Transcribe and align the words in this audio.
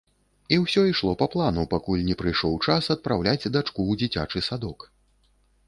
І 0.55 0.57
ўсё 0.61 0.81
ішло 0.91 1.11
па 1.19 1.27
плану, 1.33 1.65
пакуль 1.73 2.07
не 2.09 2.17
прыйшоў 2.23 2.57
час 2.65 2.83
адпраўляць 2.97 3.39
дачку 3.55 3.79
ў 3.87 3.93
дзіцячы 4.03 4.45
садок. 4.51 4.91